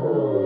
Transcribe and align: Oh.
Oh. 0.00 0.37